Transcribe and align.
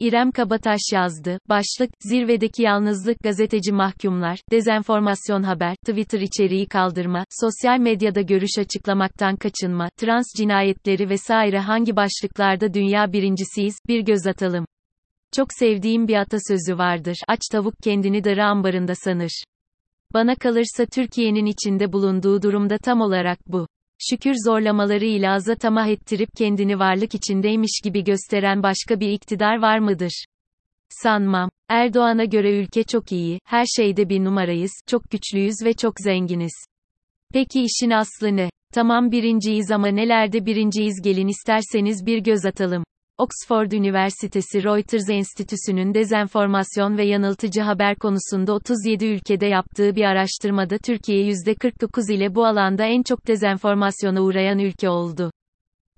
İrem 0.00 0.32
Kabataş 0.32 0.80
yazdı. 0.92 1.38
Başlık, 1.48 1.90
zirvedeki 2.00 2.62
yalnızlık 2.62 3.18
gazeteci 3.22 3.72
mahkumlar, 3.72 4.38
dezenformasyon 4.52 5.42
haber, 5.42 5.76
Twitter 5.76 6.20
içeriği 6.20 6.66
kaldırma, 6.66 7.24
sosyal 7.30 7.78
medyada 7.78 8.20
görüş 8.20 8.58
açıklamaktan 8.58 9.36
kaçınma, 9.36 9.88
trans 9.96 10.26
cinayetleri 10.36 11.08
vesaire 11.08 11.58
hangi 11.58 11.96
başlıklarda 11.96 12.74
dünya 12.74 13.12
birincisiyiz, 13.12 13.74
bir 13.88 14.00
göz 14.00 14.26
atalım. 14.26 14.66
Çok 15.32 15.48
sevdiğim 15.52 16.08
bir 16.08 16.16
atasözü 16.16 16.78
vardır. 16.78 17.16
Aç 17.28 17.40
tavuk 17.52 17.74
kendini 17.84 18.24
darı 18.24 18.44
ambarında 18.44 18.94
sanır. 18.94 19.44
Bana 20.14 20.34
kalırsa 20.34 20.86
Türkiye'nin 20.86 21.46
içinde 21.46 21.92
bulunduğu 21.92 22.42
durumda 22.42 22.78
tam 22.78 23.00
olarak 23.00 23.38
bu. 23.46 23.66
Şükür 23.98 24.34
zorlamaları 24.44 25.04
ile 25.04 25.30
aza 25.30 25.54
tamah 25.54 25.88
ettirip 25.88 26.28
kendini 26.36 26.78
varlık 26.78 27.14
içindeymiş 27.14 27.80
gibi 27.84 28.04
gösteren 28.04 28.62
başka 28.62 29.00
bir 29.00 29.08
iktidar 29.08 29.62
var 29.62 29.78
mıdır? 29.78 30.24
Sanmam. 30.88 31.50
Erdoğan'a 31.68 32.24
göre 32.24 32.60
ülke 32.60 32.82
çok 32.82 33.12
iyi, 33.12 33.38
her 33.44 33.64
şeyde 33.76 34.08
bir 34.08 34.24
numarayız, 34.24 34.72
çok 34.86 35.10
güçlüyüz 35.10 35.56
ve 35.64 35.72
çok 35.72 35.94
zenginiz. 36.00 36.64
Peki 37.32 37.64
işin 37.64 37.90
aslı 37.90 38.36
ne? 38.36 38.50
Tamam 38.72 39.12
birinciyiz 39.12 39.70
ama 39.70 39.88
nelerde 39.88 40.46
birinciyiz 40.46 41.02
gelin 41.02 41.28
isterseniz 41.28 42.06
bir 42.06 42.18
göz 42.18 42.44
atalım. 42.44 42.84
Oxford 43.18 43.72
Üniversitesi 43.72 44.64
Reuters 44.64 45.10
Enstitüsü'nün 45.10 45.94
dezenformasyon 45.94 46.98
ve 46.98 47.04
yanıltıcı 47.04 47.60
haber 47.60 47.96
konusunda 47.96 48.52
37 48.52 49.06
ülkede 49.06 49.46
yaptığı 49.46 49.96
bir 49.96 50.04
araştırmada 50.04 50.78
Türkiye 50.78 51.30
%49 51.30 52.12
ile 52.12 52.34
bu 52.34 52.46
alanda 52.46 52.84
en 52.84 53.02
çok 53.02 53.26
dezenformasyona 53.26 54.22
uğrayan 54.22 54.58
ülke 54.58 54.88
oldu. 54.88 55.30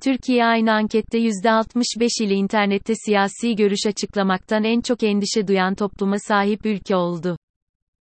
Türkiye 0.03 0.45
aynı 0.45 0.73
ankette 0.73 1.19
%65 1.19 2.25
ile 2.25 2.35
internette 2.35 2.95
siyasi 2.95 3.57
görüş 3.57 3.87
açıklamaktan 3.87 4.65
en 4.65 4.81
çok 4.81 5.03
endişe 5.03 5.49
duyan 5.49 5.75
topluma 5.75 6.19
sahip 6.19 6.67
ülke 6.67 6.97
oldu. 6.97 7.37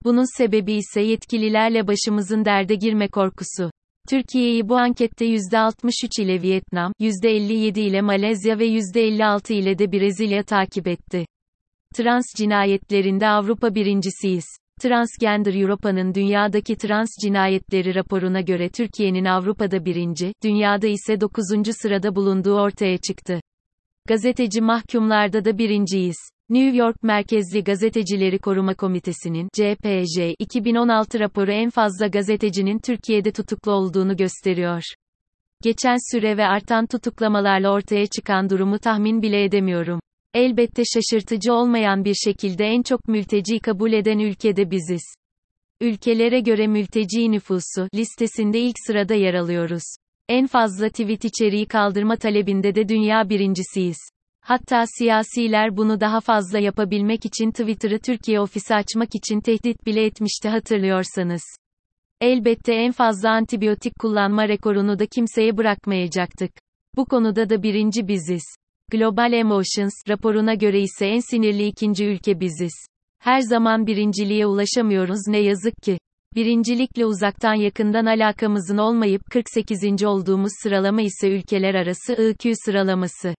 Bunun 0.03 0.37
sebebi 0.37 0.73
ise 0.73 1.01
yetkililerle 1.01 1.87
başımızın 1.87 2.45
derde 2.45 2.75
girme 2.75 3.07
korkusu. 3.07 3.71
Türkiye'yi 4.09 4.69
bu 4.69 4.77
ankette 4.77 5.25
%63 5.25 6.21
ile 6.21 6.41
Vietnam, 6.41 6.93
%57 6.99 7.79
ile 7.79 8.01
Malezya 8.01 8.59
ve 8.59 8.67
%56 8.67 9.53
ile 9.53 9.77
de 9.77 9.91
Brezilya 9.91 10.43
takip 10.43 10.87
etti. 10.87 11.25
Trans 11.95 12.25
cinayetlerinde 12.37 13.27
Avrupa 13.27 13.75
birincisiyiz. 13.75 14.45
Transgender 14.81 15.53
Europa'nın 15.53 16.13
dünyadaki 16.13 16.75
trans 16.75 17.09
cinayetleri 17.23 17.95
raporuna 17.95 18.41
göre 18.41 18.69
Türkiye'nin 18.69 19.25
Avrupa'da 19.25 19.85
birinci, 19.85 20.33
dünyada 20.43 20.87
ise 20.87 21.21
dokuzuncu 21.21 21.71
sırada 21.73 22.15
bulunduğu 22.15 22.53
ortaya 22.53 22.97
çıktı. 22.97 23.39
Gazeteci 24.07 24.61
mahkumlarda 24.61 25.45
da 25.45 25.57
birinciyiz. 25.57 26.17
New 26.49 26.77
York 26.77 27.03
merkezli 27.03 27.63
Gazetecileri 27.63 28.39
Koruma 28.39 28.73
Komitesi'nin 28.73 29.49
CPJ 29.53 30.35
2016 30.39 31.19
raporu 31.19 31.51
en 31.51 31.69
fazla 31.69 32.07
gazetecinin 32.07 32.79
Türkiye'de 32.79 33.31
tutuklu 33.31 33.71
olduğunu 33.71 34.17
gösteriyor. 34.17 34.83
Geçen 35.63 36.11
süre 36.11 36.37
ve 36.37 36.45
artan 36.45 36.85
tutuklamalarla 36.85 37.73
ortaya 37.73 38.05
çıkan 38.05 38.49
durumu 38.49 38.79
tahmin 38.79 39.21
bile 39.21 39.43
edemiyorum. 39.43 39.99
Elbette 40.33 40.83
şaşırtıcı 40.85 41.53
olmayan 41.53 42.05
bir 42.05 42.15
şekilde 42.15 42.65
en 42.65 42.81
çok 42.81 43.07
mülteci 43.07 43.59
kabul 43.59 43.93
eden 43.93 44.19
ülkede 44.19 44.71
biziz. 44.71 45.15
Ülkelere 45.81 46.39
göre 46.39 46.67
mülteci 46.67 47.31
nüfusu 47.31 47.87
listesinde 47.95 48.59
ilk 48.59 48.75
sırada 48.87 49.13
yer 49.13 49.33
alıyoruz. 49.33 49.83
En 50.29 50.47
fazla 50.47 50.89
tweet 50.89 51.25
içeriği 51.25 51.65
kaldırma 51.65 52.15
talebinde 52.15 52.75
de 52.75 52.89
dünya 52.89 53.29
birincisiyiz. 53.29 53.97
Hatta 54.47 54.83
siyasiler 54.97 55.77
bunu 55.77 55.99
daha 55.99 56.19
fazla 56.19 56.59
yapabilmek 56.59 57.25
için 57.25 57.51
Twitter'ı 57.51 57.99
Türkiye 57.99 58.39
ofisi 58.39 58.75
açmak 58.75 59.15
için 59.15 59.41
tehdit 59.41 59.85
bile 59.85 60.05
etmişti 60.05 60.49
hatırlıyorsanız. 60.49 61.41
Elbette 62.21 62.73
en 62.73 62.91
fazla 62.91 63.29
antibiyotik 63.29 63.99
kullanma 63.99 64.47
rekorunu 64.47 64.99
da 64.99 65.05
kimseye 65.05 65.57
bırakmayacaktık. 65.57 66.51
Bu 66.95 67.05
konuda 67.05 67.49
da 67.49 67.63
birinci 67.63 68.07
biziz. 68.07 68.43
Global 68.91 69.33
Emotions 69.33 69.93
raporuna 70.09 70.53
göre 70.53 70.81
ise 70.81 71.07
en 71.07 71.31
sinirli 71.31 71.67
ikinci 71.67 72.05
ülke 72.05 72.39
biziz. 72.39 72.73
Her 73.19 73.39
zaman 73.39 73.87
birinciliğe 73.87 74.45
ulaşamıyoruz 74.45 75.27
ne 75.27 75.39
yazık 75.39 75.73
ki. 75.83 75.97
Birincilikle 76.35 77.05
uzaktan 77.05 77.53
yakından 77.53 78.05
alakamızın 78.05 78.77
olmayıp 78.77 79.21
48. 79.31 80.03
olduğumuz 80.03 80.51
sıralama 80.63 81.01
ise 81.01 81.29
ülkeler 81.29 81.75
arası 81.75 82.13
IQ 82.13 82.53
sıralaması. 82.65 83.35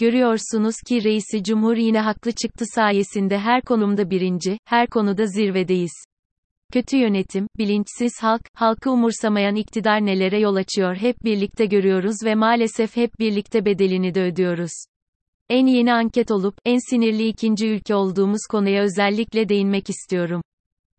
Görüyorsunuz 0.00 0.74
ki 0.88 1.04
reisi 1.04 1.44
cumhur 1.44 1.76
yine 1.76 2.00
haklı 2.00 2.32
çıktı 2.32 2.64
sayesinde 2.74 3.38
her 3.38 3.62
konumda 3.62 4.10
birinci, 4.10 4.58
her 4.64 4.86
konuda 4.86 5.26
zirvedeyiz. 5.26 5.92
Kötü 6.72 6.96
yönetim, 6.96 7.46
bilinçsiz 7.58 8.12
halk, 8.20 8.42
halkı 8.54 8.90
umursamayan 8.90 9.56
iktidar 9.56 10.06
nelere 10.06 10.40
yol 10.40 10.56
açıyor 10.56 10.96
hep 10.96 11.16
birlikte 11.24 11.66
görüyoruz 11.66 12.16
ve 12.24 12.34
maalesef 12.34 12.96
hep 12.96 13.18
birlikte 13.18 13.64
bedelini 13.64 14.14
de 14.14 14.22
ödüyoruz. 14.22 14.72
En 15.48 15.66
yeni 15.66 15.92
anket 15.92 16.30
olup, 16.30 16.54
en 16.64 16.90
sinirli 16.90 17.28
ikinci 17.28 17.68
ülke 17.68 17.94
olduğumuz 17.94 18.40
konuya 18.50 18.82
özellikle 18.82 19.48
değinmek 19.48 19.90
istiyorum. 19.90 20.42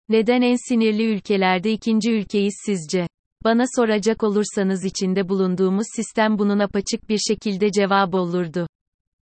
Neden 0.09 0.41
en 0.41 0.69
sinirli 0.69 1.05
ülkelerde 1.05 1.71
ikinci 1.71 2.11
ülkeyiz 2.11 2.55
sizce? 2.65 3.07
Bana 3.43 3.63
soracak 3.75 4.23
olursanız 4.23 4.85
içinde 4.85 5.29
bulunduğumuz 5.29 5.87
sistem 5.95 6.39
bunun 6.39 6.59
apaçık 6.59 7.09
bir 7.09 7.19
şekilde 7.27 7.71
cevabı 7.71 8.17
olurdu. 8.17 8.67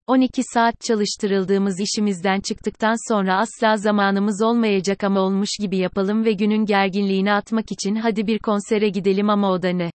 12 0.10 0.42
saat 0.54 0.82
çalıştırıldığımız 0.82 1.80
işimizden 1.80 2.40
çıktıktan 2.40 3.14
sonra 3.14 3.38
asla 3.38 3.78
zamanımız 3.78 4.42
olmayacak 4.42 5.04
ama 5.04 5.20
olmuş 5.20 5.50
gibi 5.60 5.78
yapalım 5.78 6.26
ve 6.26 6.34
günün 6.34 6.66
gerginliğini 6.66 7.34
atmak 7.34 7.72
için 7.72 7.96
hadi 7.96 8.28
bir 8.28 8.40
konsere 8.40 8.90
gidelim 8.90 9.30
ama 9.30 9.52
o 9.52 9.62
da 9.62 9.70
ne? 9.70 9.92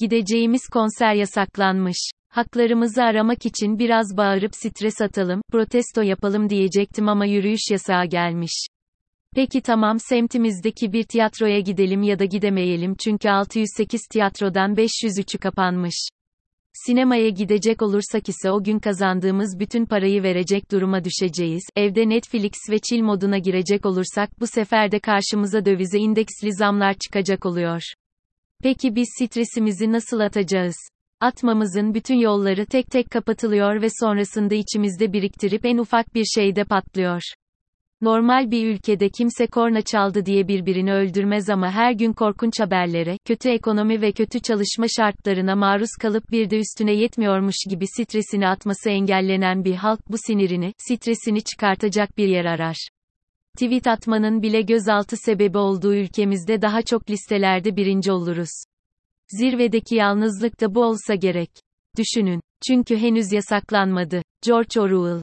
Gideceğimiz 0.00 0.62
konser 0.72 1.14
yasaklanmış. 1.14 2.10
Haklarımızı 2.28 3.02
aramak 3.02 3.46
için 3.46 3.78
biraz 3.78 4.16
bağırıp 4.16 4.54
stres 4.54 5.00
atalım, 5.00 5.42
protesto 5.52 6.02
yapalım 6.02 6.50
diyecektim 6.50 7.08
ama 7.08 7.26
yürüyüş 7.26 7.70
yasağı 7.70 8.06
gelmiş. 8.06 8.66
Peki 9.34 9.60
tamam 9.60 10.00
semtimizdeki 10.00 10.92
bir 10.92 11.04
tiyatroya 11.04 11.60
gidelim 11.60 12.02
ya 12.02 12.18
da 12.18 12.24
gidemeyelim 12.24 12.94
çünkü 12.94 13.30
608 13.30 14.00
tiyatrodan 14.10 14.74
503'ü 14.74 15.38
kapanmış. 15.38 16.08
Sinemaya 16.72 17.28
gidecek 17.28 17.82
olursak 17.82 18.28
ise 18.28 18.50
o 18.50 18.62
gün 18.62 18.78
kazandığımız 18.78 19.58
bütün 19.60 19.86
parayı 19.86 20.22
verecek 20.22 20.70
duruma 20.70 21.04
düşeceğiz. 21.04 21.62
Evde 21.76 22.08
Netflix 22.08 22.52
ve 22.70 22.78
chill 22.78 23.02
moduna 23.02 23.38
girecek 23.38 23.86
olursak 23.86 24.40
bu 24.40 24.46
sefer 24.46 24.92
de 24.92 25.00
karşımıza 25.00 25.64
dövize 25.64 25.98
indeksli 25.98 26.54
zamlar 26.54 26.94
çıkacak 26.94 27.46
oluyor. 27.46 27.82
Peki 28.62 28.94
biz 28.94 29.08
stresimizi 29.18 29.92
nasıl 29.92 30.20
atacağız? 30.20 30.76
Atmamızın 31.20 31.94
bütün 31.94 32.16
yolları 32.16 32.66
tek 32.66 32.86
tek 32.86 33.10
kapatılıyor 33.10 33.82
ve 33.82 33.88
sonrasında 34.00 34.54
içimizde 34.54 35.12
biriktirip 35.12 35.66
en 35.66 35.78
ufak 35.78 36.14
bir 36.14 36.24
şeyde 36.24 36.64
patlıyor. 36.64 37.22
Normal 38.02 38.50
bir 38.50 38.66
ülkede 38.66 39.08
kimse 39.08 39.46
korna 39.46 39.82
çaldı 39.82 40.26
diye 40.26 40.48
birbirini 40.48 40.92
öldürmez 40.92 41.50
ama 41.50 41.70
her 41.70 41.92
gün 41.92 42.12
korkunç 42.12 42.60
haberlere, 42.60 43.18
kötü 43.24 43.48
ekonomi 43.48 44.00
ve 44.00 44.12
kötü 44.12 44.40
çalışma 44.40 44.86
şartlarına 44.96 45.56
maruz 45.56 45.90
kalıp 46.00 46.30
bir 46.30 46.50
de 46.50 46.58
üstüne 46.58 46.92
yetmiyormuş 46.92 47.56
gibi 47.70 47.86
stresini 47.86 48.48
atması 48.48 48.90
engellenen 48.90 49.64
bir 49.64 49.74
halk 49.74 50.00
bu 50.10 50.16
sinirini, 50.26 50.72
stresini 50.78 51.42
çıkartacak 51.42 52.18
bir 52.18 52.28
yer 52.28 52.44
arar. 52.44 52.76
Tweet 53.54 53.86
atmanın 53.86 54.42
bile 54.42 54.62
gözaltı 54.62 55.16
sebebi 55.16 55.58
olduğu 55.58 55.94
ülkemizde 55.94 56.62
daha 56.62 56.82
çok 56.82 57.10
listelerde 57.10 57.76
birinci 57.76 58.12
oluruz. 58.12 58.64
Zirvedeki 59.28 59.94
yalnızlık 59.94 60.60
da 60.60 60.74
bu 60.74 60.84
olsa 60.84 61.14
gerek. 61.14 61.50
Düşünün. 61.98 62.40
Çünkü 62.68 62.96
henüz 62.96 63.32
yasaklanmadı. 63.32 64.22
George 64.46 64.80
Orwell 64.80 65.22